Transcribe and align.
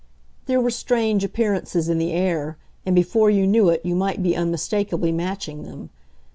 There 0.47 0.59
were 0.59 0.71
strange 0.71 1.23
appearances 1.23 1.87
in 1.87 1.99
the 1.99 2.11
air, 2.11 2.57
and 2.87 2.95
before 2.95 3.29
you 3.29 3.45
knew 3.45 3.69
it 3.69 3.81
you 3.85 3.93
might 3.95 4.23
be 4.23 4.35
unmistakably 4.35 5.11
matching 5.11 5.61
them. 5.61 5.91